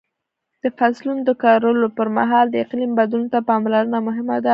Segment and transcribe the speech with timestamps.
[0.63, 4.49] د فصلونو د کرلو پر مهال د اقلیم بدلون ته پاملرنه مهمه ده.